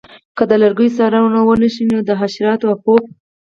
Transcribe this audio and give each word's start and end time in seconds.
که 0.37 0.43
د 0.49 0.51
لرګیو 0.61 0.95
څارنه 0.97 1.39
ونشي 1.45 1.85
د 2.07 2.11
حشراتو 2.21 2.65
او 2.71 2.77
پوپ 2.83 3.03